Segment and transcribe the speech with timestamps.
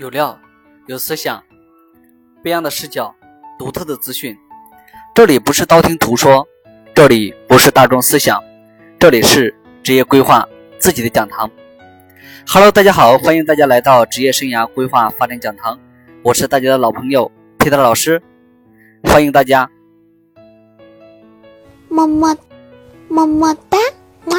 [0.00, 0.40] 有料，
[0.86, 1.44] 有思想，
[2.42, 3.14] 不一样的视角，
[3.58, 4.34] 独特的资讯。
[5.14, 6.48] 这里不是道听途说，
[6.94, 8.42] 这里不是大众思想，
[8.98, 10.48] 这里是职业规划
[10.78, 11.50] 自己的讲堂。
[12.48, 15.78] Hello，大家好，欢迎大家来到职业生涯规划发展讲堂，
[16.22, 18.22] 我是大家的老朋友 Peter 老师，
[19.04, 19.70] 欢迎大家。
[21.90, 22.34] 么么
[23.06, 23.76] 么么哒，
[24.24, 24.38] 哇！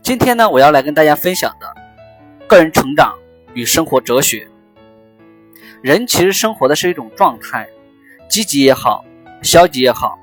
[0.00, 1.69] 今天呢，我要来跟大家分享的。
[2.50, 3.16] 个人成长
[3.54, 4.48] 与生活哲学。
[5.82, 7.68] 人其实生活的是一种状态，
[8.28, 9.04] 积极也好，
[9.40, 10.18] 消极也好，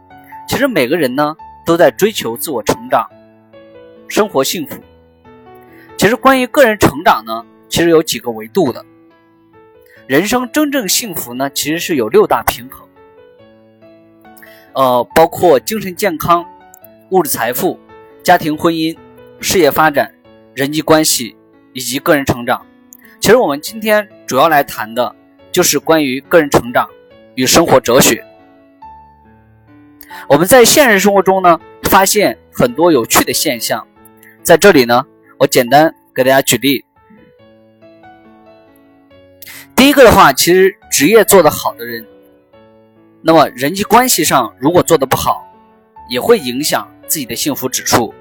[0.46, 3.08] 其实每个人呢都在追求自我成长，
[4.10, 4.78] 生活幸福。
[5.98, 8.86] 其实关于个人成长呢，其实有几个维度的。
[10.06, 12.90] 人生真正幸福呢，其实是有六大平衡，
[14.74, 16.46] 呃，包括精神健康、
[17.12, 17.80] 物质财富、
[18.22, 18.98] 家庭婚姻、
[19.40, 20.14] 事业发展、
[20.54, 21.37] 人际关系。
[21.78, 22.66] 以及个人成长，
[23.20, 25.16] 其实我们今天主要来谈的
[25.52, 26.90] 就是关于个人成长
[27.36, 28.26] 与生活哲学。
[30.28, 33.86] 我们在现实生活中呢，发现很多有趣的现象，
[34.42, 35.06] 在这里呢，
[35.38, 36.84] 我简单给大家举例。
[39.76, 42.04] 第一个的话，其实职业做得好的人，
[43.22, 45.46] 那么人际关系上如果做得不好，
[46.10, 48.16] 也会影响自己的幸福指数。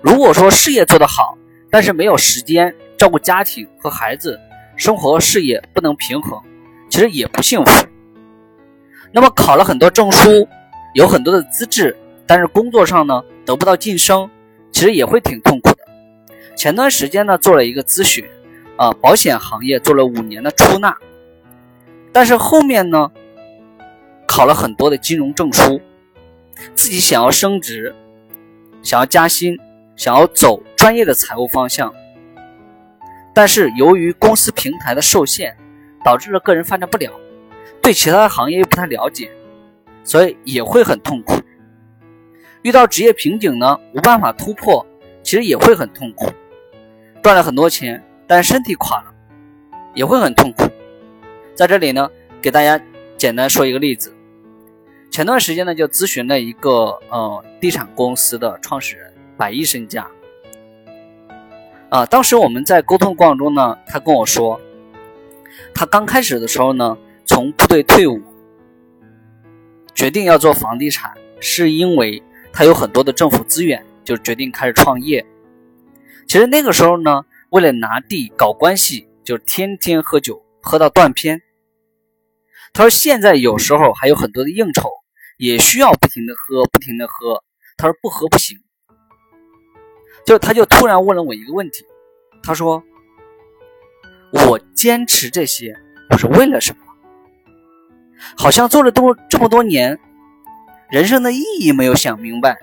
[0.00, 1.38] 如果说事业做得好，
[1.72, 4.38] 但是没有时间照顾家庭和孩子，
[4.76, 6.38] 生活和事业不能平衡，
[6.90, 7.86] 其实也不幸福。
[9.10, 10.46] 那么考了很多证书，
[10.92, 14.28] 有很多的资质，但是工作上呢得不到晋升，
[14.70, 15.78] 其实也会挺痛苦的。
[16.54, 18.22] 前段时间呢做了一个咨询，
[18.76, 20.94] 啊，保险行业做了五年的出纳，
[22.12, 23.10] 但是后面呢
[24.26, 25.80] 考了很多的金融证书，
[26.74, 27.94] 自己想要升职，
[28.82, 29.58] 想要加薪。
[29.96, 31.92] 想要走专业的财务方向，
[33.34, 35.56] 但是由于公司平台的受限，
[36.04, 37.12] 导致了个人发展不了，
[37.80, 39.30] 对其他的行业又不太了解，
[40.04, 41.40] 所以也会很痛苦。
[42.62, 44.86] 遇到职业瓶颈呢，无办法突破，
[45.22, 46.30] 其实也会很痛苦。
[47.22, 49.14] 赚了很多钱，但身体垮了，
[49.94, 50.68] 也会很痛苦。
[51.54, 52.10] 在这里呢，
[52.40, 52.80] 给大家
[53.16, 54.12] 简单说一个例子。
[55.10, 59.11] 前段时间呢，就咨询了一个呃地产公司的创始人。
[59.36, 60.10] 百亿身价
[61.90, 62.06] 啊！
[62.06, 64.60] 当时我们在沟通过程中呢，他跟我说，
[65.74, 68.20] 他刚开始的时候呢，从部队退伍，
[69.94, 72.22] 决定要做房地产，是因为
[72.52, 75.24] 他有很多的政府资源，就决定开始创业。
[76.26, 81.42] 其实那个时候呢，为了拿地搞关系，就天天喝酒，喝到断片。
[82.72, 84.88] 他说现在有时候还有很多的应酬，
[85.36, 87.44] 也需要不停的喝，不停的喝。
[87.76, 88.58] 他说不喝不行。
[90.24, 91.84] 就他就突然问了我一个问题，
[92.42, 92.82] 他说
[94.32, 95.76] ：“我坚持这些，
[96.10, 96.82] 我是为了什么？
[98.36, 99.98] 好像做了多这么多年，
[100.90, 102.56] 人生的意义没有想明白。”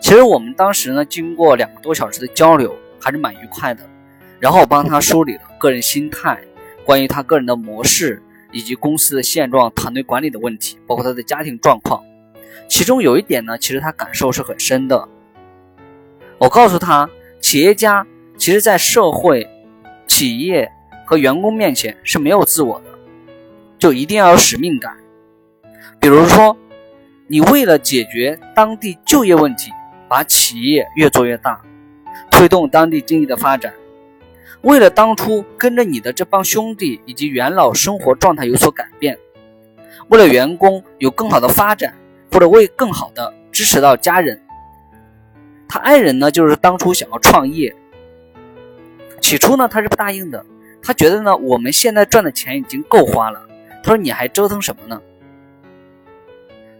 [0.00, 3.88] 其实我们当时呢，经过两个多小时的交流，还是蛮愉快的。
[4.40, 6.40] 然后我帮他梳理了个人心态，
[6.84, 12.02] 关于他个人的模式，以及公司的现状、团队管理的问题，包括他的家庭状况。
[12.68, 15.08] 其中有一点呢，其实他感受是很深的。
[16.42, 17.08] 我告诉他，
[17.40, 18.04] 企业家
[18.36, 19.48] 其实，在社会、
[20.08, 20.68] 企业
[21.06, 22.86] 和员工面前是没有自我的，
[23.78, 24.96] 就一定要有使命感。
[26.00, 26.56] 比如说，
[27.28, 29.70] 你为了解决当地就业问题，
[30.08, 31.62] 把企业越做越大，
[32.28, 33.70] 推动当地经济的发展；
[34.62, 39.14] 为了当初跟着你的这帮兄弟以及元老生活状态有所改变；
[40.08, 41.94] 为了员工有更好的发展，
[42.32, 44.41] 或者为更好的支持到家人。
[45.72, 47.74] 他爱人呢，就是当初想要创业，
[49.22, 50.44] 起初呢他是不答应的，
[50.82, 53.40] 他觉得呢我们现在赚的钱已经够花了，
[53.82, 55.00] 他说你还折腾什么呢？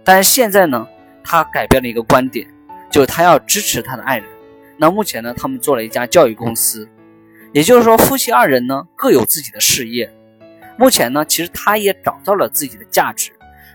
[0.04, 0.86] 但是现在呢，
[1.24, 2.46] 他改变了一个观点，
[2.90, 4.26] 就是他要支持他的爱人。
[4.76, 6.86] 那目前呢，他们做了一家教育公司，
[7.52, 10.12] 也就是说夫妻二人呢各有自己的事业。
[10.76, 13.32] 目前呢，其实他也找到了自己的价值，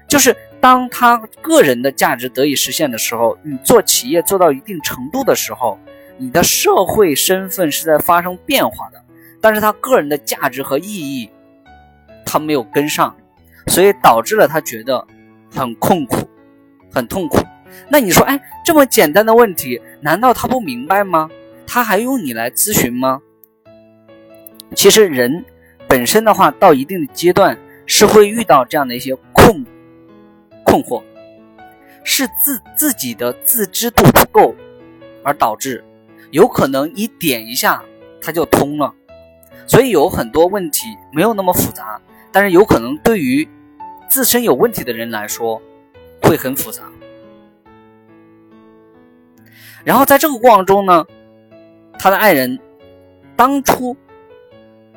[0.07, 0.35] 就是。
[0.59, 5.77] 当他个人的价值得以实现的时候，你做企业做到一定程度的时候，
[6.17, 9.01] 你的社会身份是在发生变化的，
[9.39, 11.29] 但是他个人的价值和意义，
[12.25, 13.15] 他没有跟上，
[13.67, 15.05] 所以导致了他觉得
[15.53, 16.27] 很痛苦，
[16.91, 17.37] 很痛苦。
[17.87, 21.29] 那你说，哎，这么简单的问题，难道他不明白吗？
[21.67, 23.21] 他还用你来咨询吗？
[24.75, 25.45] 其实人
[25.87, 29.65] 本身的话，到一定的阶段是会遇到这样的一些困。
[30.67, 31.01] 困惑
[32.03, 34.53] 是自自己的自知度不够
[35.23, 35.83] 而导致，
[36.31, 37.81] 有可能你点一下
[38.21, 38.93] 它就通了。
[39.65, 41.99] 所以有很多问题没有那么复杂，
[42.31, 43.47] 但是有可能对于
[44.07, 45.61] 自身有问题的人来说
[46.21, 46.83] 会很复杂。
[49.83, 51.05] 然后在这个过程中呢，
[51.97, 52.59] 他的爱人
[53.35, 53.95] 当初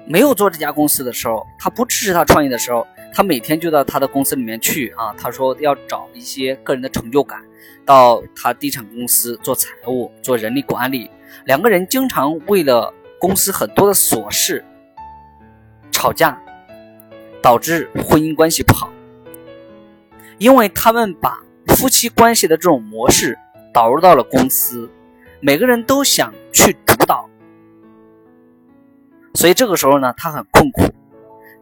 [0.05, 7.43] 没有做这家公司的时候，他不支持他创业的时候，他每天就到他的公司里面去啊，他说要找一些个人的成就感，
[7.85, 11.11] 到他地产公司做财务、做人力管理，
[11.45, 12.95] 两个人经常为了。
[13.21, 14.65] 公司很多的琐事
[15.93, 16.41] 吵架，
[17.43, 18.91] 导致婚姻关系不好，
[20.39, 23.39] 因为他们把夫妻关系的这种模式
[23.75, 24.91] 导入到了公司，
[25.39, 27.29] 每个人都想去主导，
[29.35, 30.85] 所以这个时候呢，他很困苦。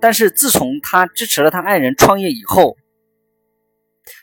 [0.01, 2.77] 但是自从他支持了他爱人创业以后，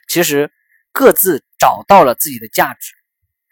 [0.07, 0.51] 其实
[0.91, 2.93] 各自找到了自己的价值，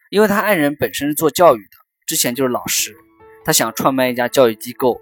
[0.10, 2.96] 因为他爱人本身是做教育的，之前就是老师。
[3.46, 5.02] 他想创办一家教育机构，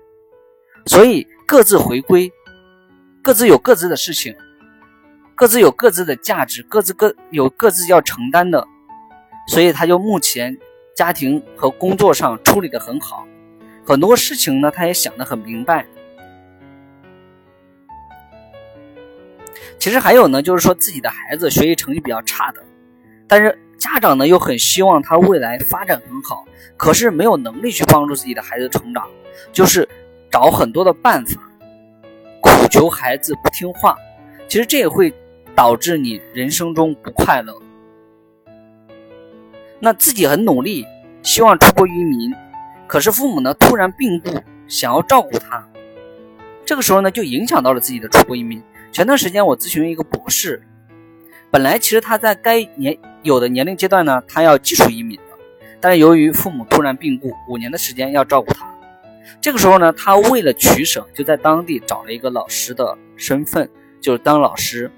[0.88, 2.32] 所以各自回归，
[3.22, 4.36] 各自有各自的事情，
[5.36, 8.68] 各自有各自的价值，各自各有各自要承担的，
[9.48, 10.58] 所以他就目前
[10.96, 13.28] 家庭和工作上处理的很好，
[13.86, 15.86] 很多事情呢他也想得很明白。
[19.82, 22.64] 其实还有呢，就是说自己的孩子学习成绩比较差的，
[23.28, 23.58] 但是。
[23.82, 26.46] 家长呢又很希望他未来发展很好，
[26.78, 29.10] 可是没有能力去帮助自己的孩子成长，
[29.52, 29.90] 就是
[30.30, 31.42] 找很多的办法，
[32.40, 33.98] 苦求孩子不听话。
[34.48, 35.12] 其实这也会
[35.56, 37.60] 导致你人生中不快乐。
[39.80, 40.86] 那自己很努力，
[41.24, 42.32] 希望出国移民，
[42.86, 44.30] 可是父母呢突然病故，
[44.68, 45.68] 想要照顾他，
[46.64, 48.62] 这个时候呢就影响到了自己的出国移民。
[48.92, 50.62] 前段时间我咨询一个博士。
[51.50, 55.24] 本来其实他在该年有的年龄阶段呢，他要技术移民的，
[55.80, 58.70] 但是由于父母突然病故，五年的时间要照顾他。
[59.40, 63.70] 这个时候呢，他为了取舍，就在当地找了一个老师的身份，
[64.02, 64.92] 就是当老师。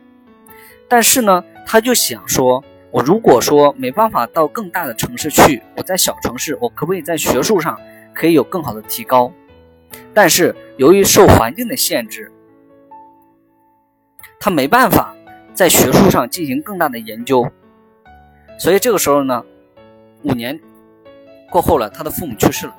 [0.87, 7.79] 但是呢，他就想说，我如果说没办法到更大的城市去，我在小城市，我可不可以在学术上
[8.13, 9.31] 可以有更好的提高？
[10.13, 12.31] 但是由于受环境的限制，
[14.43, 15.15] 他没办法。
[15.53, 17.47] 在学术上进行更大的研究，
[18.57, 19.45] 所以这个时候呢，
[20.23, 20.59] 五年
[21.51, 22.75] 过后了，他的父母去世了，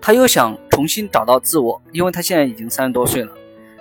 [0.00, 3.32] 他又想重新找到自我，因为他现在已经三十多岁了。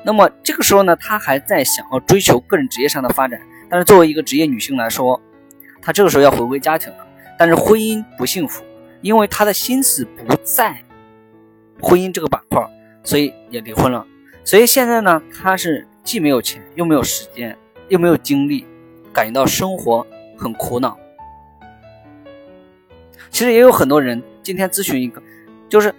[0.04, 5.22] 那么这个时候呢，他还在想要追求个人职业上的发展，但是作为一个职业女性来说，
[5.80, 7.08] 她这个时候要回归家庭了，
[7.38, 8.66] 但是婚姻不幸福，
[9.02, 10.84] 因为她的心思不在
[11.80, 12.68] 婚姻这个板块，
[13.04, 14.04] 所以也离婚了。
[14.50, 15.86] 所以现在呢，他是。
[16.02, 17.56] 既没有钱，又没有时间，
[17.88, 18.66] 又没有精力，
[19.14, 20.98] 感觉到生活很苦恼。
[23.30, 25.22] 其实也有很多人今天咨询一个，
[25.70, 25.94] 就是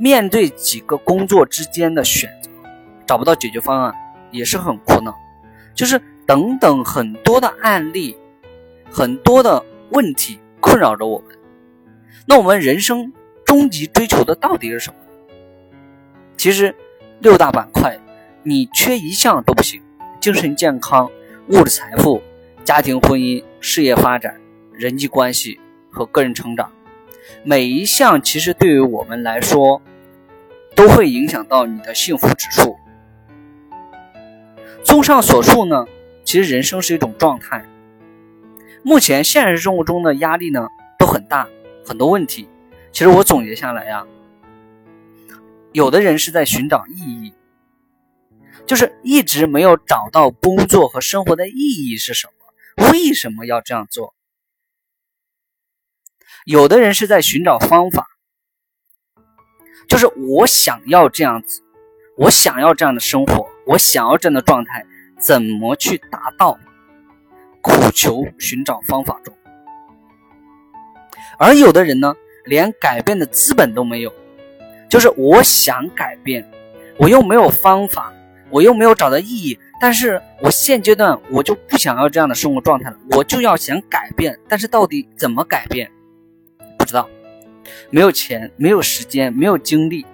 [0.00, 2.50] 面对几个工作之间的选择，
[3.06, 3.94] 找不到解决方案，
[4.32, 5.16] 也是很苦恼。
[5.76, 8.16] 就是等等很多的案例，
[8.90, 11.38] 很多的问题困扰着我们。
[12.26, 13.12] 那我们人生
[13.44, 14.96] 终极追求的到底是什么？
[16.36, 16.74] 其实
[17.22, 17.96] 六大板块。
[18.42, 19.80] 你缺一项都不行，
[20.20, 21.08] 精神健康、
[21.46, 22.20] 物质财富、
[22.64, 24.40] 家庭婚姻、事业发展、
[24.72, 26.72] 人际关系和个人成长，
[27.44, 29.80] 每一项其实对于我们来说，
[30.74, 32.76] 都会影响到你的幸福指数。
[34.82, 35.86] 综上所述呢，
[36.24, 37.64] 其实人生是一种状态。
[38.82, 40.66] 目前现实生活中的压力呢
[40.98, 41.46] 都很大，
[41.86, 42.48] 很多问题。
[42.90, 44.04] 其实我总结下来呀，
[45.72, 47.34] 有的人是在寻找意义。
[48.64, 52.92] 就是一直没有找到工作和生活的意义是什么？
[52.92, 54.14] 为什么要这样做？
[56.44, 58.06] 有的人是在寻找方法，
[59.88, 61.62] 就是我想要这样子，
[62.16, 64.86] 我想要这样的生活，我想要这样的状态，
[65.18, 66.58] 怎么去达到？
[67.60, 69.32] 苦求寻找方法中，
[71.38, 72.14] 而有的人呢，
[72.44, 74.12] 连改变的资本都没有，
[74.92, 76.46] 就是我想改变，
[76.98, 78.12] 我又没有方法。
[78.50, 85.90] 我又没有找到意义，但是我现阶段我就不想要这样的生活状态了，我就要想改变，但是到底怎么改变，
[86.76, 87.08] 不知道，
[87.88, 90.04] 没有钱，没有时间，没有精力，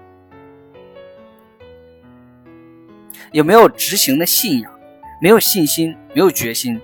[3.32, 4.72] 也没有执行的信仰，
[5.20, 6.80] 没有信心，没有决心，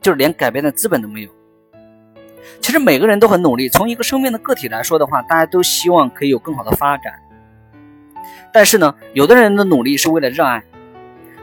[0.00, 1.30] 就是连改变的资本都没有。
[2.60, 7.12] 其实每个人都很努力，从一个生命的个体来说的话，大家都希望可以有更好的发展。
[8.52, 10.62] 但是呢，有的人的努力是为了热爱，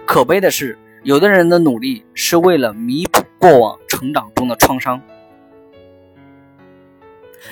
[0.05, 5.01] 可悲的是，有的人的努力是为了弥补过往成长中的创伤。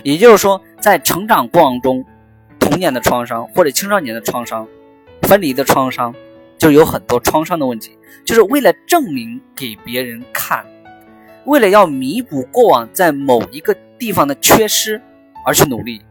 [0.03, 2.05] 也就是说，在成长过程中，
[2.59, 4.67] 童年的创伤或者青少年的创伤、
[5.23, 6.13] 分离的创伤，
[6.57, 10.65] 就有很多创伤的问题，就是为了证明给别人看，
[11.45, 15.01] 为了要弥补过往在某一个地方的缺失
[15.45, 16.01] 而去努力。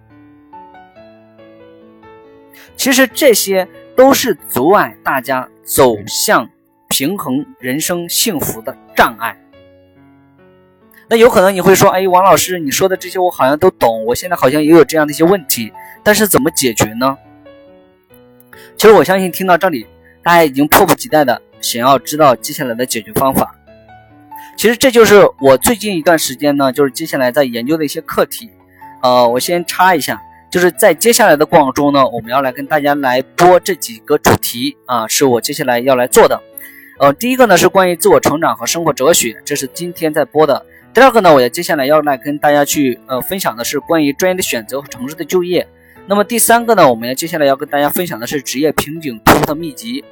[2.76, 3.66] 其实这些
[3.97, 6.49] 都是阻碍大家走向
[6.88, 9.37] 平衡人生幸福的障碍。
[11.08, 15.73] 那有可能你会说：“哎，王老师，你说的这些我好像都懂，我现在好像也有这样的一些问题，
[16.04, 17.16] 但是怎么解决呢？”
[18.76, 19.87] 其实我相信听到这里，
[20.23, 23.58] 大家已经迫不及待的想要知道接下来的解决方法。
[24.58, 28.50] 其实这就是我最近一段时间呢，就是接下来在研究的一些课题。
[29.04, 36.42] 呃，我先插一下，就是在接下来的过程中呢，我们要来跟大家来播这几个主题啊，是我接下来要来做的。
[36.98, 40.66] 呃，第一个呢是关于自我成长和生活哲学，这是今天在播的。
[40.92, 45.64] 第二个呢，我要接下来要来跟大家去呃分享的是关于专业的选择和城市的就业。
[46.08, 50.04] 那么第三个呢，我们要接下来要跟大家分享的是职业瓶颈突破的秘籍。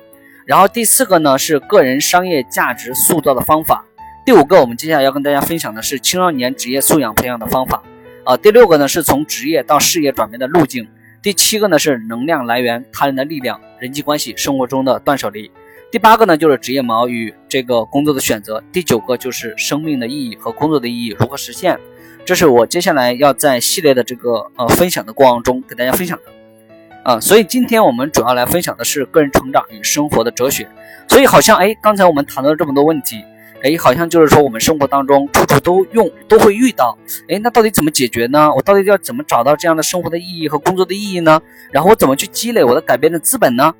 [0.44, 3.84] 然后第四个呢是个人商业价值塑造的方法。
[4.26, 7.80] 第五个，我们接下来要跟大家分享的是青少年职业素养培养的方法。
[8.24, 10.88] 啊，第六个呢是从职业到事业转变的路径。
[11.22, 15.48] 第七个呢是能量来源、他人的力量、人际关系、生活中的断舍离。
[15.92, 21.78] 第八个呢，就是职业锚与这个工作的选择；第九个就是生命的意义和工作的意义如何实现。
[22.24, 27.20] 这是我接下来要在系列的这个呃分享的过程中给大家分享的啊。
[27.20, 30.66] 所以今天我们主要来分享的是个人成长与生活的哲学。
[31.08, 33.24] 所以好像哎，刚才我们谈到了这么多问题，
[33.66, 36.96] 哎，好像就是说我们生活当中处处都用都会遇到。
[37.28, 38.48] 哎，那到底怎么解决呢？
[38.54, 41.42] 我到底要怎么找到这样的生活的意义和工作的意义呢？
[41.72, 43.74] 然后我怎么去积累我的改变的资本呢？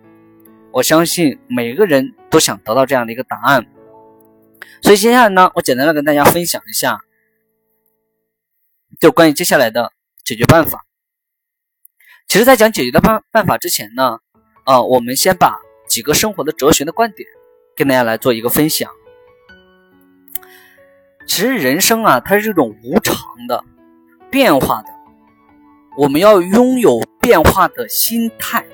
[0.72, 3.64] 我相信每个人都想得到这样的一个答案，
[4.82, 6.98] 所以接下来呢，我简单的跟大家分享一下，
[9.00, 9.92] 就关于接下来的
[10.24, 10.84] 解决办法。
[12.26, 14.18] 其实，在讲解决的办办法之前呢，
[14.64, 15.56] 啊，我们先把
[15.88, 17.26] 几个生活的哲学的观点
[17.76, 18.90] 跟大家来做一个分享。
[21.26, 23.16] 其实，人生啊，它是这种无常
[23.48, 23.62] 的、
[24.30, 24.88] 变化的，
[25.96, 28.64] 我们要拥有变化的心态。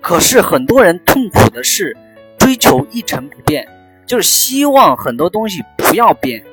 [0.00, 1.96] 可是很多人痛苦的是
[2.38, 3.66] 追求一成不变，
[4.06, 6.44] 就是希望很多东西不要变，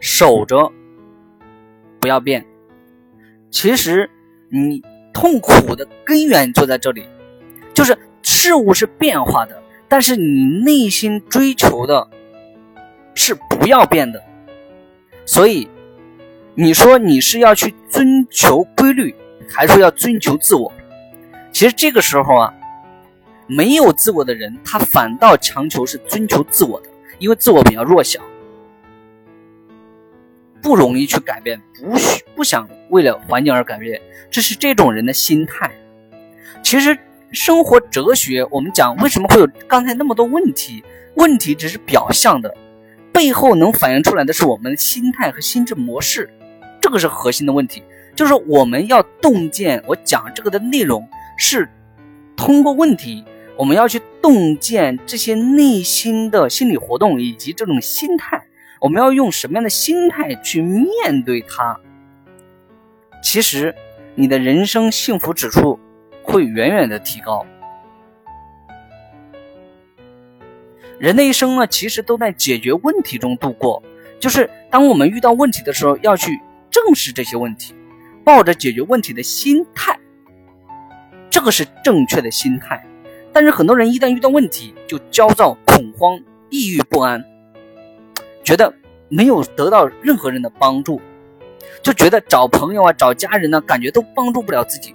[0.00, 0.72] 守着
[2.00, 2.44] 不要变。
[3.50, 4.08] 其实
[4.48, 7.04] 你痛苦的根源就在这里，
[7.74, 12.08] 就是事物是变化的，但是你内心追求的
[13.14, 14.20] 是不要变的。
[15.24, 15.70] 所以
[16.56, 19.14] 你说你是要去追求规律，
[19.48, 20.70] 还是要追求自我？
[21.52, 22.52] 其实这个时候啊，
[23.46, 26.88] 没有自我的人，他反倒强求是追求自我的，
[27.20, 28.20] 因为自我比较弱小，
[30.60, 35.70] 不容易去改变，不需不想为了环境而改变，这是这种人的心态。
[36.64, 36.98] 其实
[37.30, 40.82] 生活哲学，我们讲为什么会有刚才那么多问题？
[41.14, 42.52] 问题只是表象的，
[43.12, 46.30] 背后能反映出来的是我们的心态和心智模式，
[46.80, 47.82] 这个是核心的问题。
[48.14, 51.08] 就是我们要洞见，我讲这个的内容。
[51.38, 51.68] 是
[52.36, 53.24] 通过问题，
[53.56, 58.42] 我们要去洞见这些内心的心理活动以及这种心态，
[58.80, 61.76] 我们要用什么样的心态去面对它？
[63.22, 63.74] 其实，
[64.14, 65.80] 你的人生幸福指数
[66.22, 67.46] 会远远的提高。
[71.02, 73.82] 人的一生呢，其实都在解决问题中度过。
[74.20, 76.40] 就是当我们遇到问题的时候，要去
[76.70, 77.74] 正视这些问题，
[78.24, 79.98] 抱着解决问题的心态。
[81.28, 82.86] 这个是正确的心态，
[83.32, 87.24] 但是很多人一旦遇到问题就焦躁、恐慌、抑郁不安，
[88.44, 88.72] 觉得
[89.08, 91.00] 没有得到任何人的帮助，
[91.82, 94.94] 就觉得找朋友啊、找家人呢，感觉都帮助不了自己。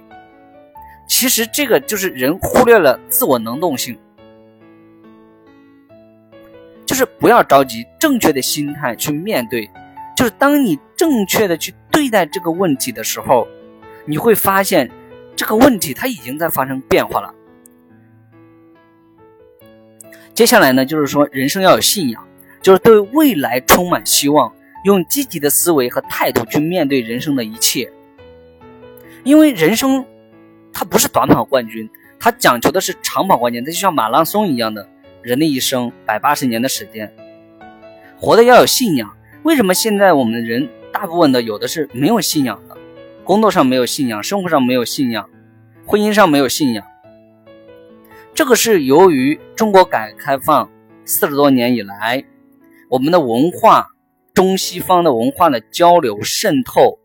[1.06, 3.98] 其实这个就是人忽略了自我能动性，
[6.88, 9.70] 就是不要着急，正确的心态去面对，
[10.16, 13.46] 就是当你正确的去对待这个问题的时候，
[14.06, 14.90] 你会发现。
[15.38, 17.32] 这个问题它已经在发生变化了。
[20.34, 22.26] 接下来呢，就是说人生要有信仰，
[22.60, 24.52] 就是对未来充满希望，
[24.82, 27.88] 用积极的思维和态度去面对人生的一切。
[29.22, 30.04] 因为人生
[30.72, 34.88] 它不是短跑冠军，它讲求的是长跑冠军，它就像马拉松一样的，
[35.22, 37.14] 人的一生百八十年的时间，
[38.16, 39.16] 活的要有信仰。
[39.42, 42.76] 为什么现在我们人大部分的有的是没有信仰的？
[43.24, 45.28] 工作上没有信仰，生活上没有信仰，
[45.86, 46.84] 婚姻上没有信仰。
[48.34, 50.70] 这个是由于中国改革开放
[51.04, 52.24] 四十多年以来，
[52.88, 53.88] 我们的文化
[54.32, 56.98] 中西方的文化的交流渗透，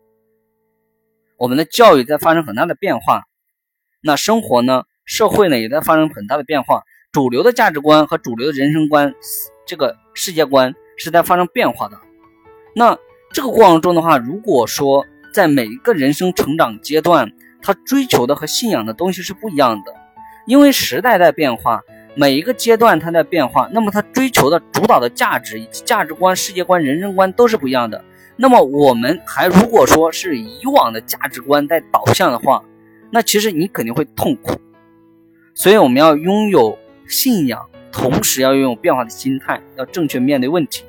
[1.36, 3.24] 我们的教育在发生很大的变化，
[4.00, 9.14] 那生活呢，社会呢也在发生很大的变化，主流的价值观和主流的人生观，
[9.64, 11.96] 这个世界观是在发生变化的。
[12.74, 12.98] 那
[13.32, 17.30] 这个过程中的话，如果说在每一个人生成长阶段，
[17.62, 19.94] 他追求的和信仰的东西是不一样的，
[20.44, 21.80] 因为时代在变化，
[22.16, 28.04] 每一个阶段它在变化，那么他追求的主导的价值以及价值观、世界观、人生观都是不一样的。
[28.34, 32.64] 那么我们还如果说是以往的价值观在导向的话，
[33.12, 34.56] 那其实你肯定会痛苦。
[35.54, 36.76] 所以我们要拥有
[37.08, 40.84] 信仰，同时要拥有变化的心态，要正确面对问题，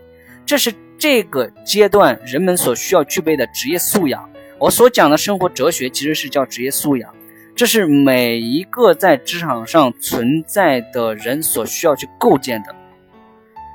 [0.46, 0.74] 这是。
[0.98, 7.14] 这个阶段人们所需要具备的职业素养，我所讲的生活哲学其实是叫职业素养，
[7.54, 12.74] 这是每一个在职场上存在的人所需要去构建的。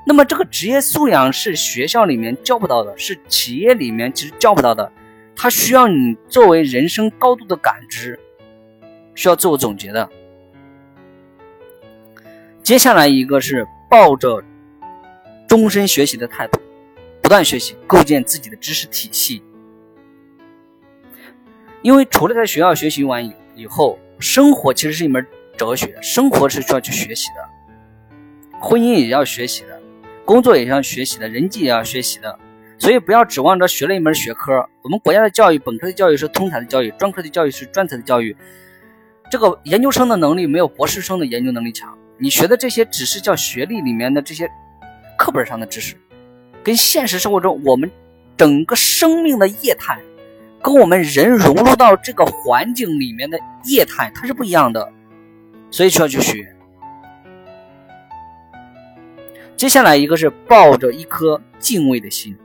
[0.05, 4.91] 那么这个职业素养是学校里面教不到的，是企业里面其实教不到的，
[5.35, 8.19] 它需要你作为人生高度的感知，
[9.13, 10.09] 需要自我总结的。
[12.71, 14.41] 接下来一个是抱着
[15.45, 16.57] 终身学习的态度。
[17.21, 19.43] 不断学习，构建自己的知识体系。
[21.81, 27.49] 因为除了在学校学习完以以后，生活其实是一门哲学，生活是需要去学习的，
[28.57, 29.77] 婚姻也要学习的，
[30.23, 32.39] 工作也要学习的，人际也要学习的。
[32.79, 34.65] 所以不要指望着学了一门学科。
[34.81, 38.33] 我们国家的教育，本科的教育是通才的教育，专科的教育是专才的教育。
[39.29, 41.97] 这个研究生的能力没有博士生的研究能力强。
[42.21, 44.47] 你学的这些只是叫学历里面的这些
[45.17, 45.95] 课本上的知识。
[46.63, 47.89] 跟现实生活中我们
[48.37, 49.99] 整个生命的业态，
[50.61, 54.93] 跟我们人融入到这个环境里面的业态，它是不一样的，
[55.71, 56.55] 所以需要去学。
[59.57, 62.37] 接下来一个是抱着一颗敬畏的心，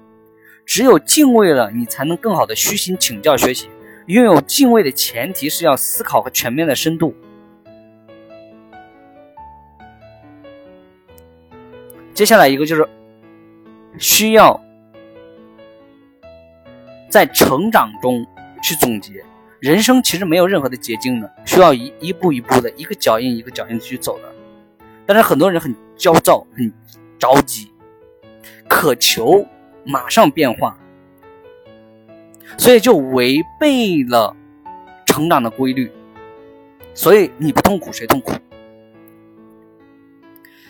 [0.65, 3.69] 只有敬畏了，你才能更好的虚心请教学习。
[4.07, 7.15] 拥有敬畏的前提是要思考和全面的深度。
[12.17, 12.85] 接下来一个就是。
[13.99, 14.61] 需要
[17.09, 18.27] 在成长中
[18.63, 19.25] 去总结，
[19.59, 24.25] 人生其实没有任何的捷径的，需要一一步一步的，一个脚印一个脚印的去走的。
[25.07, 26.71] 但是很多人很焦躁，很
[27.19, 27.73] 着急，
[28.69, 29.47] 渴求
[29.83, 30.77] 马上变化，
[32.59, 34.37] 所以就违背了
[35.07, 35.91] 成长的规律。
[36.93, 38.33] 所以你不痛苦谁痛苦？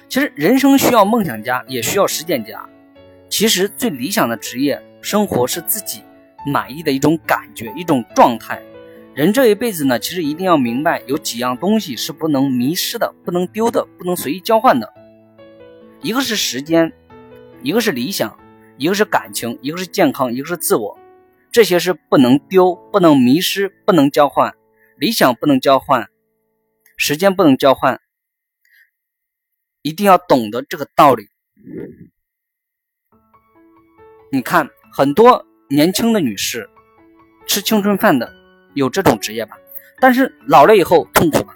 [0.09, 2.69] 其实人生需要梦想家，也需要实践家。
[3.29, 6.03] 其实最理想的职业生活是自己
[6.47, 8.63] 满意的一种感觉，一种状态。
[9.15, 14.93] 人这一辈子呢，其实一定要明白，有几样东西是不能迷失的，不能丢的，不能随意交换的。
[16.03, 16.93] 一个是时间，
[17.63, 18.39] 一个是理想，
[18.77, 20.99] 一个是感情，一个是健康，一个是自我。
[21.51, 24.55] 这些是不能丢、不能迷失、不能交换。
[24.99, 26.09] 理想不能交换，
[26.97, 28.01] 时间不能交换，
[29.87, 31.29] 一定要懂得这个道理。
[34.33, 36.69] 你看，很多年轻的女士
[37.47, 38.29] 吃青春饭的，
[38.75, 39.57] 有这种职业吧？
[40.01, 41.55] 但是老了以后痛苦吧，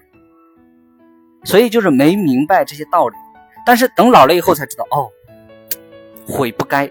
[1.42, 3.16] 所以就是没明白这些道理。
[3.66, 5.10] 但是等老了以后才知道，哦，
[6.24, 6.88] 悔不该。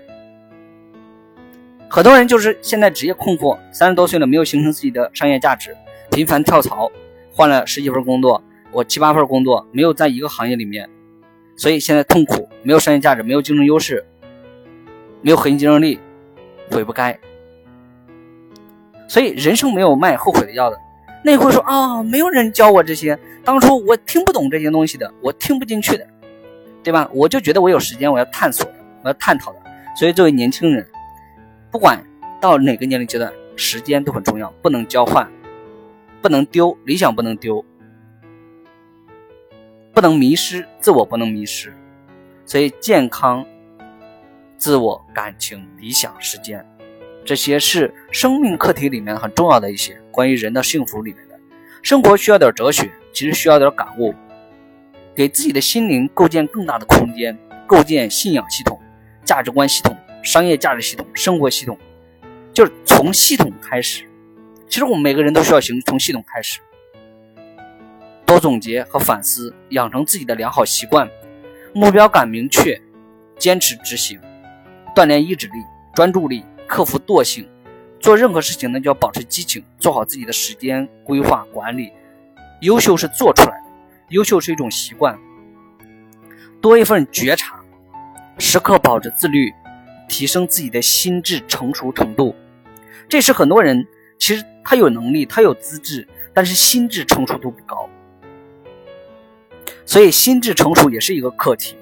[1.90, 5.74] 很多人就是现在职业困惑，三十多岁了没有形成自己的商业价值，
[6.12, 6.92] 频繁跳槽，
[7.32, 10.90] 换了十几份工作，我七八份工作没有在一个行业里面，
[11.60, 14.06] 所以现在痛苦，没有商业价值，没有竞争优势。
[15.22, 16.00] 没有核心竞争力，
[16.72, 17.20] 悔不该。
[19.10, 20.80] 所以人生没有卖后悔的药的。
[21.22, 26.08] 那会说啊，没有人教我这些，当初我听不懂这些东西的，我听不进去的，
[26.82, 27.10] 对吧？
[27.14, 28.66] 我就觉得我有时间，我要探索，
[29.04, 29.60] 我要探讨的。
[29.98, 30.88] 所以作为年轻人，
[31.70, 32.02] 不管
[32.40, 35.30] 到哪个年龄阶段，时间都很重要，不能交换，
[36.22, 37.66] 不能丢理想，不能丢，
[39.94, 41.74] 不能迷失自我，不能迷失。
[42.46, 43.46] 所以健康。
[44.58, 46.66] 自我、感情、理想、时间，
[47.24, 51.40] 这些是生命课题里面很重要的一些关于人的幸福里面的。
[51.82, 54.14] 生活需要点哲学，其实需要点感悟，
[55.16, 58.78] 给自己的心灵构建更大的空间，构建信仰系统、
[59.24, 61.78] 价值观系统、商业价值系统、生活系统，
[62.52, 64.04] 就是从系统开始。
[64.68, 66.60] 其实我们每个人都需要行从系统开始，
[68.30, 71.10] 多总结和反思，养成自己的良好习惯，
[71.74, 72.80] 目标感明确，
[73.40, 74.22] 坚持执行。
[74.96, 75.54] 锻炼意志力、
[75.96, 77.50] 专注力，克服惰性，
[78.00, 81.92] 做任何事情呢就要保持激情，做好自己的时间规划管理。
[82.62, 83.66] 优秀是做出来的，
[84.10, 85.18] 优秀是一种习惯。
[86.62, 87.60] 多一份觉察，
[88.38, 89.52] 时刻保持自律，
[90.08, 92.36] 提升自己的心智成熟程度。
[93.08, 93.88] 这是很多人
[94.20, 97.90] 其实他有能力，他有资质，但是心智成熟度不高。
[99.90, 101.76] 所以心智成熟也是一个课题。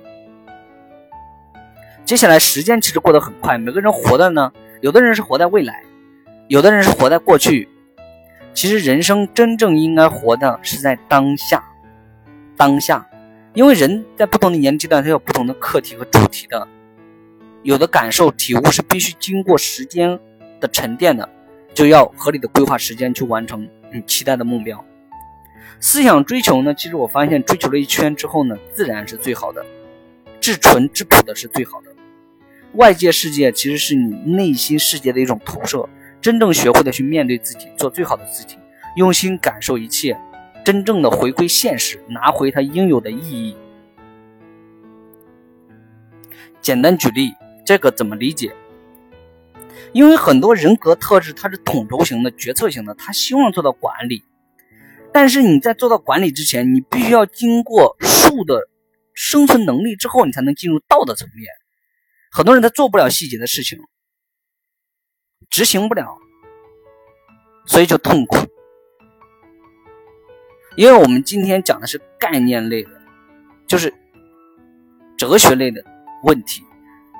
[2.06, 5.84] 接下来时间其实过得很快，每个人活的呢，有的人是活在未来，
[6.48, 7.67] 有的人是活在过去。
[8.54, 11.62] 其实人生真正应该活的是在当下，
[12.56, 13.06] 当下，
[13.54, 16.65] 因为人在不同的年龄阶段，他有不同的课题和主题的，
[17.63, 20.17] 有的感受体悟是必须经过时间
[20.62, 21.28] 的沉淀的，
[21.74, 24.82] 就要合理的规划时间去完成你期待的目标。
[25.80, 29.66] 思想追求呢，其实我发现追求了一圈之后呢，自然是最好的，
[30.40, 31.88] 至纯至朴的是最好的。
[32.74, 35.88] 外界世界其实是你内心世界的一种投射。
[36.20, 38.58] 真正学会的去面对自己，做最好的自己，
[38.96, 40.20] 用心感受一切，
[40.66, 43.56] 真正的回归现实，拿回它应有的意义。
[46.60, 48.52] 简单举例，这个怎么理解？
[49.94, 54.24] 因为很多人格特质它是统筹型的、决策型的，他希望做到管理。
[55.17, 58.69] 但是你在做到管理之前，你必须要经过树的
[59.15, 61.47] 生存能力之后，你才能进入道的层面。
[62.32, 63.80] 很多人他做不了细节的事情，
[65.49, 66.19] 执行不了，
[67.65, 68.38] 所以就痛苦。
[70.75, 72.91] 因为我们今天讲的是概念类的，
[73.65, 73.91] 就是
[75.17, 75.84] 哲学类的
[76.25, 76.62] 问题，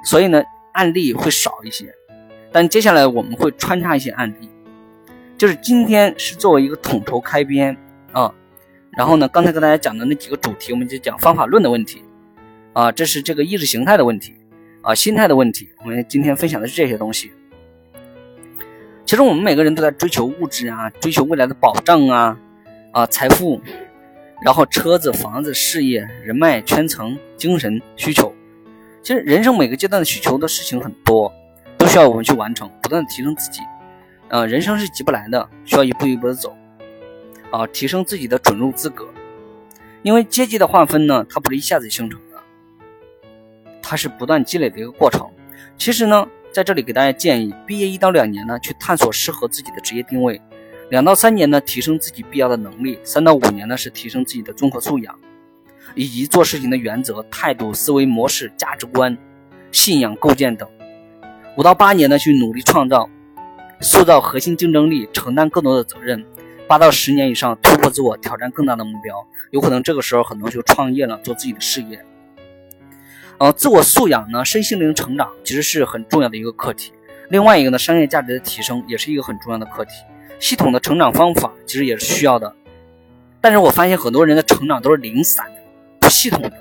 [0.06, 1.92] 所以呢案例会少一些。
[2.52, 4.48] 但接下来我们会穿插一些案例，
[5.36, 7.76] 就是今天是作为一个统筹开篇
[8.12, 8.34] 啊，
[8.92, 12.04] 然后呢刚才跟大家讲的那几个主题，我们就讲方法论的问题
[12.74, 14.34] 啊，这是这个意识形态的问题。
[14.84, 17.30] 啊，心态的问题，我们今天分享的是这些东西。
[19.06, 22.40] 其实我们每个人都在追求物质啊，追求未来的保障啊，
[22.94, 23.62] 啊，财富，
[24.42, 28.34] 然后车子、房子、事业、人脉、圈层、精神需求。
[29.04, 31.34] 其实人生每个阶段的需求的事情很多，
[31.78, 33.60] 都需要我们去完成，不断的提升自己。
[34.30, 36.56] 呃，人生是急不来的，需要一步一步的走。
[37.52, 39.08] 啊，提升自己的准入资格，
[40.02, 42.38] 因为阶级的划分呢，它不是一下子形成的。
[43.82, 45.26] 它是不断积累的一个过程。
[45.78, 50.38] 其实呢，在这里给大家建议，毕业一到两年呢，去探索适合自己的职业定位；
[50.90, 55.18] 两到三年呢，提升自己必要的能力；三到五年呢，是提升自己的综合素养，
[55.96, 59.18] 以及做事情的原则、态度、思维模式、价值观、
[59.72, 60.68] 信仰构建等；
[61.56, 63.10] 五到八年呢，去努力创造、
[63.80, 66.20] 塑造核心竞争力，承担更多的责任；
[66.68, 69.26] 八到十年以上，突破自我，挑战更大的目标。
[69.52, 72.04] 有可能这个时候很多就创业了，做自己的事业。
[73.38, 76.92] 呃，自我素养呢，身心灵成长其实是很重要的一个课题。
[77.30, 79.92] 另外一个呢，商业价值的提升也是一个很重要的课题。
[80.40, 82.54] 系统的成长方法其实也是需要的。
[83.40, 85.62] 但是我发现很多人的成长都是零散的、
[86.00, 86.52] 不系统的。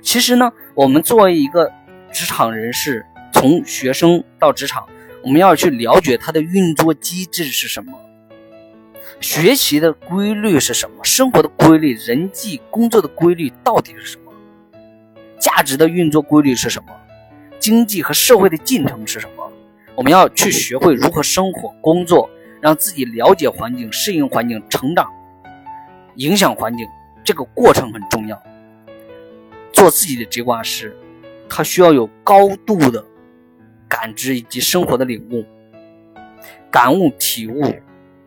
[0.00, 1.72] 其实呢，我们作为一个
[2.12, 4.86] 职场人士，从学生到职场，
[5.26, 7.92] 我们要去了解它的运作机制是什么。
[9.20, 11.02] 学习的规律是什么？
[11.02, 14.32] 生活的规律、人际工作的规律到底是什么？
[15.36, 16.94] 价值的运作规律是什么？
[17.58, 19.50] 经济和社会的进程是什么？
[19.96, 25.10] 我们要去学会如何生活、工作，让自己了解环境、适应环境、成长、
[26.14, 26.86] 影响环境，
[27.24, 28.40] 这个过程很重要。
[29.72, 30.96] 做自己的直挂师，
[31.48, 33.04] 他需要有高度的
[33.88, 35.44] 感知以及生活的领悟、
[36.70, 37.74] 感悟、体悟。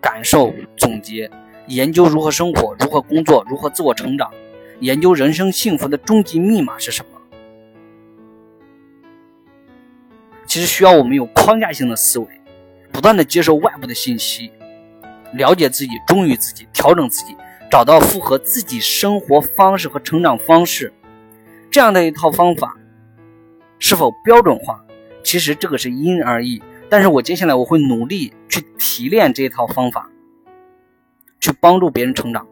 [0.02, 1.30] 感受、总结、
[1.68, 4.32] 研究如何生活、如何工作、如何自我成长，
[4.80, 7.20] 研究人生幸福的终极密码是什么？
[10.46, 12.28] 其实需要我们有框架性的思维，
[12.94, 14.54] 不断的接受外部的信息，
[15.34, 17.36] 了解自己、忠于自己、调整自己，
[17.70, 20.94] 找到符合自己生活方式和成长方式
[21.70, 22.78] 这样的一套方法，
[23.80, 24.82] 是否标准化？
[25.24, 26.62] 其实这个是因人而异。
[26.90, 30.10] 但是我接下来我会努力去提炼这一套方法，
[31.40, 32.48] 去帮助别人成长。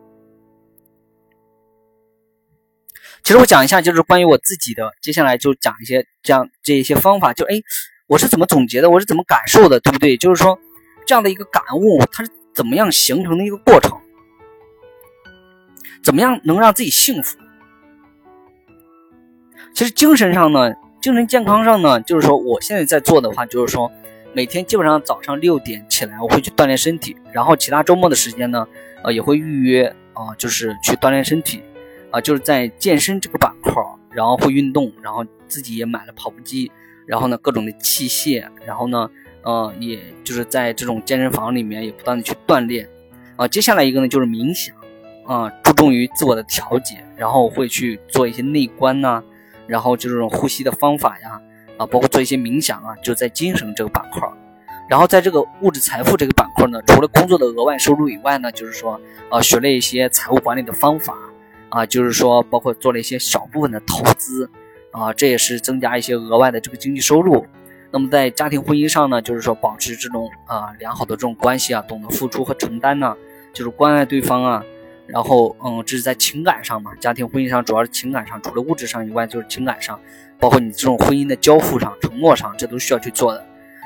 [3.24, 7.34] 其实我讲一下，就是关于我自己的，接下来就讲一些这样这一些方法。
[7.34, 7.62] 就哎，
[8.06, 8.90] 我是怎么总结的？
[8.90, 9.80] 我是怎么感受的？
[9.80, 10.16] 对不对？
[10.16, 10.58] 就是说
[11.06, 14.00] 这样的一个感悟，它是怎么样形成的一个过程？
[16.04, 17.38] 怎么样能让自己幸福？
[19.74, 20.74] 其实精神上呢，
[21.08, 23.90] 精神健康上呢，就是说我现在在做的话，就是说。
[24.34, 28.68] 每天基本上早上六点起来，我会去锻炼身体，然后其他周末的时间呢，
[29.02, 31.64] 呃，也会预约啊，就是去锻炼身体，
[32.12, 36.70] 啊，就是在健身这个板块，然后会运动，然后自己也买了跑步机，
[37.06, 39.10] 然后呢，各种的器械，然后呢，
[39.44, 42.88] 呃，也就是在这种健身房里面也不断的去锻炼，
[43.38, 44.76] 啊，接下来一个呢就是冥想，
[45.26, 49.24] 啊，注重于自我的调节，然后会去做一些内观呐，
[49.68, 51.42] 然后就这种呼吸的方法呀。
[51.78, 54.28] 啊，包括做一些冥想啊，就在精神这个板块
[54.90, 59.00] 然后在这个物质财富这个板块呢，除了工作的额外收入以外呢，就是说，
[59.30, 61.14] 啊，学了一些财务管理的方法，
[61.70, 64.50] 啊，就是说，包括做了一些小部分的投资，
[64.90, 67.46] 啊，这也是增加一些额外的这个经济收入。
[67.92, 73.16] 那么在家庭婚姻上呢，就是说保持这种啊良好的这种关系啊，懂得付出和承担呢，
[73.54, 74.64] 就是关爱对方啊。
[75.08, 79.98] 然后，嗯，这是在情感上嘛，家庭婚姻上主要是情感上，除了物质上以外，就是情感上，
[80.38, 83.46] 包括你这种婚姻的交付上、承诺上，这都需要去做的。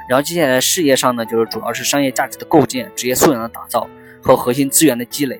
[0.10, 3.88] 然后接下来事业上呢，就是主要是商业价值的构建、职业素养的打造
[4.22, 5.40] 和核心资源的积累，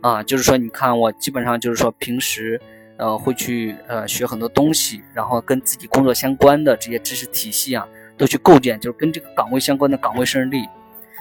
[0.00, 2.58] 啊，就是说你看我基本上就是说平时，
[2.96, 7.86] 呃，会去呃学很多东西，然后跟自己工作相关的这些知识体系啊，
[8.16, 10.66] 都去构建，就是跟这个岗位相关的岗位胜任力。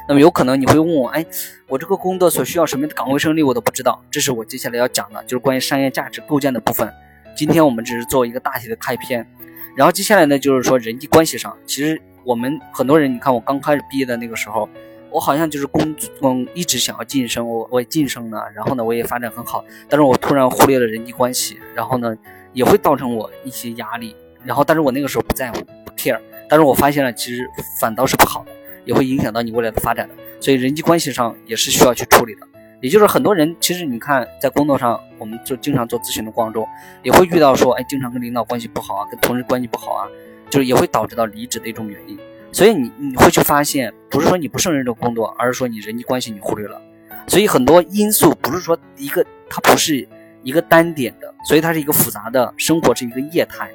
[0.08, 1.26] 那么有可能你会问我，哎，
[1.68, 6.92] 我这个工作所需要什么样的岗位胜任力我都不知道，这是我接下来要讲的，就是关于商业价值构建的部分。
[7.36, 9.28] 今天我们只是做一个大体的开篇，
[9.76, 12.02] 然后接下来呢，就是说人际关系上，其实。
[12.24, 14.68] 我们很多人，你看我刚开始毕业的那个时候，
[15.10, 22.14] 我好像就是工嗯一直想要晋升，我我也晋升了，然后呢我也发展很好，但是我突然忽略了人际关系，然后呢
[22.52, 28.52] 也会造成我一些压力，然后但是我那个时候不在乎不 care，但是我发现了其实反倒是不好的，
[28.88, 32.48] 也会影响到你未来的发展的，所以人际关系上也是需要去处理的。
[32.82, 36.68] 也就是很多人其实你看在工作上，我们就经常做咨询的过程中，
[37.04, 40.08] 也会遇到说，哎，经常跟领导关系不好啊，跟同事关系不好啊。
[40.50, 42.18] 就是也会导致到离职的一种原因，
[42.54, 46.82] 所以你你会去发现，不是说你不胜任这个工作，而是说你人际关系你忽略了。
[47.28, 50.08] 所以很多因素不是说一个，它不是
[50.44, 53.70] 一个单点的，所以它是一个复杂的生活是一个业态。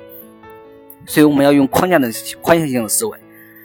[1.05, 3.19] 所以我们要用框架的框架性的思维。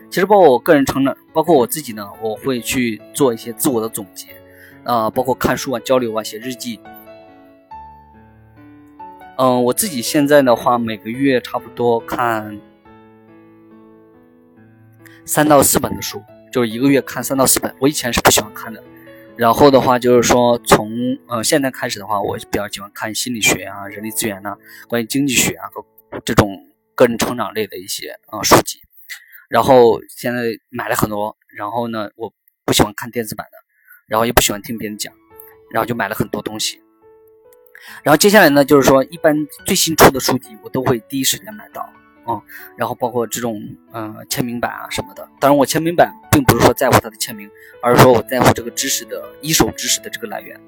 [0.10, 4.30] 其实包括我个人成长，包括我自己呢，我会去做一些自我的总结，
[4.84, 6.80] 啊，包括看书啊、交流啊、写日记。
[9.38, 12.60] 嗯，我自己现在的话，每个月差不多看。
[15.26, 17.72] 三到四本的书，就是一个月看三到四本。
[17.80, 18.84] 我以前是不喜欢看的，
[19.36, 20.90] 然后的话就是说，从
[21.28, 25.86] 呃现在开始的话，我比较喜欢看心理学啊、人力资源呐、关于经济学啊和
[26.26, 26.50] 这种
[26.96, 28.82] 个人成长类的一些啊书籍。
[29.50, 32.34] 然后现在买了很多，然后呢，我
[32.66, 33.58] 不喜欢看电子版的，
[34.08, 35.14] 然后也不喜欢听别人讲，
[35.72, 36.82] 然后就买了很多东西。
[38.04, 41.90] 然后接下来呢，就是说一般最新出的书籍，我都会第一时间买到。
[42.30, 42.42] 嗯，
[42.76, 47.50] 然后包括这种嗯签名版啊什么的，当然我签名版并不是说在乎它的签名，
[47.82, 50.60] 而是说我在乎这个知识的一手知识的这个来源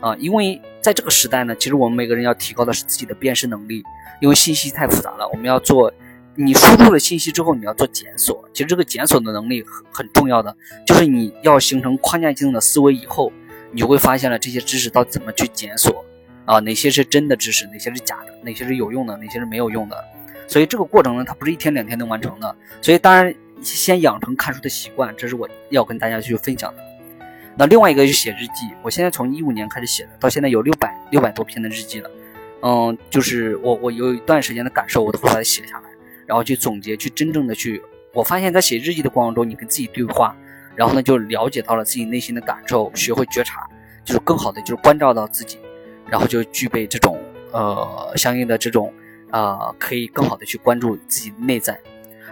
[0.00, 3.82] 啊，因为在这个时代呢，其实我们每个人要提高的是自己的辨识能力，
[4.20, 5.92] 因为信息太复杂了，我们要做
[6.36, 13.32] 你输入了信息之后，你要做检索，其实这个检索的能力很很重要的，就是你要形成框架性的思维以后，
[13.72, 16.04] 你就会发现了这些知识到怎么去检索
[16.44, 19.96] 啊，哪些是真的知识，哪些是假的，哪些是有用的，哪些是没有用的。
[20.46, 22.56] 所以这个过程呢，它不是一天两天能完成的。
[22.80, 26.82] 所以当然先养成看书的习惯，这是我要跟大家去分享的。
[27.56, 32.10] 那另外一个就写日记，我现在从一五年开始写的，到现在有六百六百多篇的日记了。
[32.62, 35.89] 嗯，就是我我有一段时间的感受，我都会把它写下来，
[36.30, 37.82] 然后去总结，去真正的去。
[38.12, 40.36] 我发现，在写日记的过程中，你跟自己对话，
[40.76, 43.68] 然后呢就了解到了自己内心的感受，学会觉察，
[44.04, 45.58] 就是更好的就是关照到自己，
[46.08, 47.18] 然后就具备这种
[47.50, 48.92] 呃相应的这种。
[49.32, 51.78] 啊，可以更好的去关注自己的内在。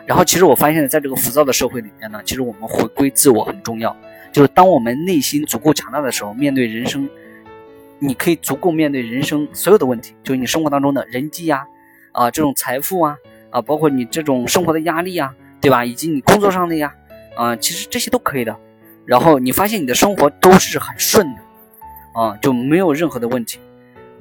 [0.05, 3.97] 然后，其实我发现，在这个浮躁的社会里面呢，其实我们回归自我很重要。
[4.33, 7.09] 就是当我们内心足够强大的时候，面对人生，
[8.01, 11.65] 你可以足够面对人生所有的问题，就是你生活当中的人际呀，
[12.11, 13.17] 啊，这种财富啊，
[13.51, 15.85] 啊，包括你这种生活的压力呀，对吧？
[15.85, 16.95] 以及你工作上的呀，
[17.37, 18.57] 啊，其实这些都可以的。
[19.05, 23.59] 然后你发现你的生活都是很顺的，啊，就没有任何的问题。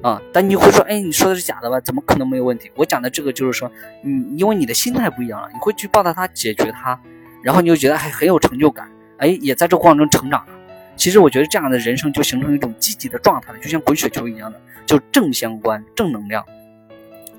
[0.00, 1.80] 啊，但你会说，哎，你说的是假的吧？
[1.80, 2.70] 怎么可能没有问题？
[2.76, 3.68] 我讲的这个就是说，
[4.02, 6.98] 你因为你的心态不一样了，你会去报答他解决他，
[7.42, 10.52] 然后你就觉得还很有成就感，哎，也在这过程中成长了。
[10.94, 16.44] 其实我觉得这样的人生就形成一种积极的状态了，就像滚雪球一样的，就正相关、正能量。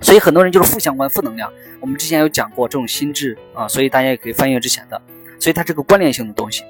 [0.01, 1.51] 所以很多人就是负相关、负能量。
[1.79, 5.01] 我们之前有讲过这种心智啊，所以大家也可以翻阅之前的。
[5.39, 6.63] 所以它这个关联性的东西，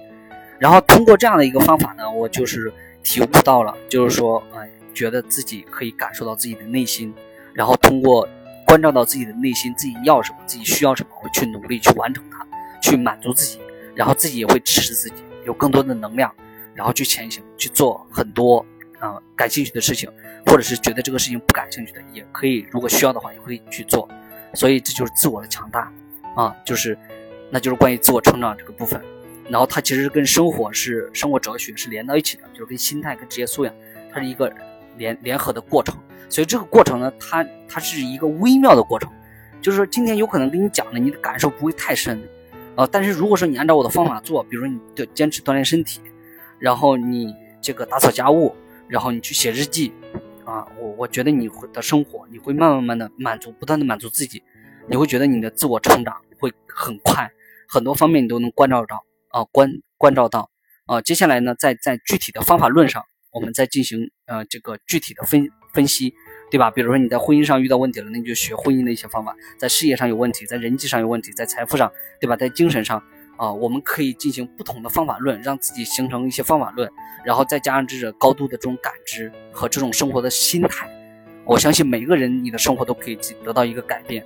[0.59, 2.71] 然后通过这样的一个方法呢，我就是
[3.03, 4.69] 体悟到了，就是说，哎。
[4.91, 7.13] 觉得自己可以感受到自己的内心，
[7.53, 8.27] 然后通过
[8.65, 12.45] 关照到自己的内心，自己要什么，自己需要什么，我去努力去完成它，
[12.81, 13.61] 去满足自己，
[13.95, 16.33] 然后自己也会支持自己，有更多的能量，
[16.73, 18.65] 然后去前行，去做很多
[18.99, 20.09] 啊感兴趣的事情，
[20.49, 24.09] 或者是觉得这个事情不感兴趣的，也可以，如果需要的话也会去做。
[24.53, 25.89] 所以这就是自我的强大
[26.35, 26.97] 啊，就是，
[27.49, 29.01] 那就是关于自我成长这个部分。
[29.47, 33.73] 然后它其实跟生活是生活哲学是连到一起的，就是跟心态跟职业素养，
[34.11, 34.51] 它是一个。
[34.97, 35.95] 联联合的过程，
[36.27, 39.09] 所以这个过程呢，它它是一个微妙的过程，
[39.61, 42.21] 就是说今天有可能跟你讲的，你的感受不会太深，
[42.75, 46.01] 呃，但是如果说你按照我的方法做，比如说你的坚持锻炼身体，
[46.57, 48.53] 然后你这个打扫家务，
[48.89, 49.93] 然后你去写日记，
[50.49, 54.43] 啊，我我觉得你会的生活，你会慢慢慢的满足，不断的满足自己，
[54.89, 57.31] 你会觉得你的自我成长会很快，
[57.67, 60.49] 很多方面你都能关照到啊，关关照到
[60.87, 61.01] 啊。
[61.01, 66.13] 接下来呢，在在具体的方法论上，我们再进行呃这个具体的分分析。
[66.51, 66.71] 对吧？
[66.71, 72.35] 比如说你在婚姻上遇到问题了，那你就学婚姻的一些方法；在事业上有问题，在人际上有问题，在财富上，对吧？
[72.35, 73.03] 在精神上
[73.39, 76.91] 啊，我们可以进行不同的方法论，让自己形成一些方法论，
[77.23, 80.87] 然后再加上这种高度的这种感知和这种生活的心态，
[81.45, 84.23] 我相信每个人你的生活都可以得到一个改变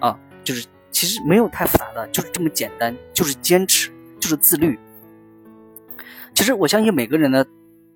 [0.00, 0.18] 啊！
[0.42, 4.76] 就是其实没有太复杂的，就是这么简单，就是坚持，就是自律。
[6.34, 7.46] 其实我相信每个人呢，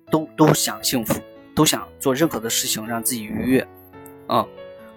[0.09, 1.21] 都都想幸福。
[1.55, 3.67] 都想做任何的事情让自己愉悦，
[4.25, 4.43] 啊，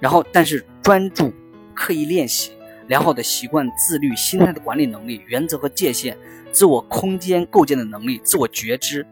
[0.01, 1.31] 然后但是专注、
[1.75, 2.51] 刻意练习、
[2.88, 6.16] 良好的习惯、自律、心态的管理能力、原则和界限、
[6.53, 9.07] 自我空间构建的能力、自我觉知、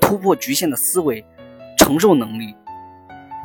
[0.00, 1.24] 突破局限的思维、
[1.76, 2.54] 承受能力，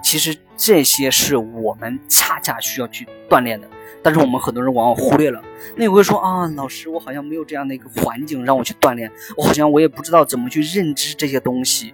[0.03, 3.67] 其实这些是我们恰恰需要去锻炼的。
[4.01, 5.41] 但是我们很多人往往忽略了。
[5.77, 11.93] 那你会说啊，老师，我好像没有这样的一个环境让我去锻炼，我好像我也不知道怎么去认知这些东西。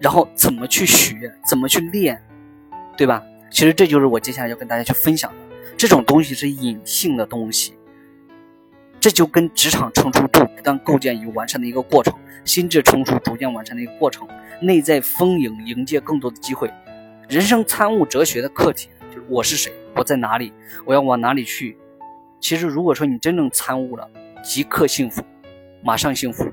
[0.00, 2.20] 然后怎么去学，怎么去练，
[2.96, 3.22] 对吧？
[3.48, 5.36] 其实这就是我接下来要跟大家去分享的。
[5.76, 7.74] 这种东西是隐性的东西，
[9.00, 14.26] 这就跟职场成熟度不断构建与完善的一个过程，心智成熟逐渐完善的一个过程，
[14.60, 16.70] 内在丰盈，迎接更多的机会。
[17.28, 20.52] 人生参悟哲学的课题就是我是谁，我在哪里，
[20.84, 21.76] 我要往哪里去。
[22.40, 24.08] 其实如果说你真正参悟了，
[24.42, 25.22] 即刻幸福，
[25.82, 26.52] 马上幸福。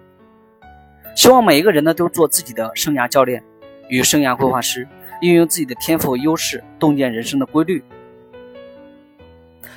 [1.15, 3.43] 希望每一个人呢都做自己的生涯教练
[3.89, 4.87] 与生涯规划师，
[5.21, 7.83] 运用自己的天赋和优势，洞见人生的规律。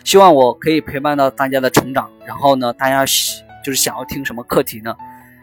[0.05, 3.05] 希望我可以陪伴到大家的成长，然后呢，大家
[3.65, 4.97] 就是想要听什么课题呢，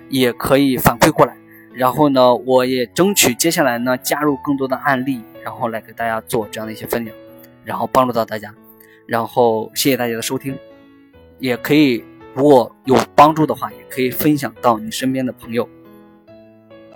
[0.09, 1.35] 也可以反馈过来。
[1.73, 7.13] 然后呢，我也争取接下来呢加入更多的案例，然后来给大家做这样的一些分享，
[7.63, 8.53] 然后帮助到大家。
[9.05, 10.57] 然后谢谢大家的收听，
[11.39, 15.67] 也可以如果有帮助的话，也可以分享到你身边的朋友。